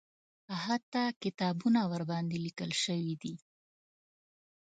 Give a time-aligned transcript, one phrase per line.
[0.63, 3.33] حتی کتابونه ورباندې لیکل شوي دي.